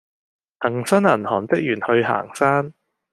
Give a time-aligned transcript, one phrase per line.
[0.61, 2.73] 恆生銀行職員去行山